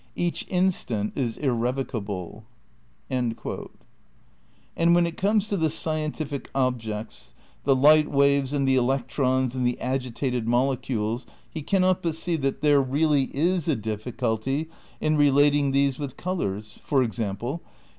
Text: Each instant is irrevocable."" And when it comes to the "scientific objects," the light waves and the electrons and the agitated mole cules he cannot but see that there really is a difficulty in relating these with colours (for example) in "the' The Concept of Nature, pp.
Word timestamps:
Each 0.15 0.47
instant 0.47 1.15
is 1.15 1.37
irrevocable."" 1.37 2.43
And 3.11 3.35
when 4.95 5.05
it 5.05 5.15
comes 5.15 5.47
to 5.49 5.55
the 5.57 5.69
"scientific 5.69 6.49
objects," 6.55 7.33
the 7.65 7.75
light 7.75 8.09
waves 8.09 8.51
and 8.51 8.67
the 8.67 8.77
electrons 8.77 9.53
and 9.53 9.63
the 9.63 9.79
agitated 9.79 10.47
mole 10.47 10.75
cules 10.75 11.27
he 11.47 11.61
cannot 11.61 12.01
but 12.01 12.15
see 12.15 12.35
that 12.37 12.61
there 12.63 12.81
really 12.81 13.25
is 13.25 13.67
a 13.67 13.75
difficulty 13.75 14.71
in 14.99 15.17
relating 15.17 15.69
these 15.69 15.99
with 15.99 16.17
colours 16.17 16.79
(for 16.83 17.03
example) 17.03 17.51
in 17.51 17.53
"the' 17.53 17.59
The 17.59 17.59
Concept 17.59 17.59
of 17.59 17.59
Nature, 17.61 17.79
pp. 17.79 17.89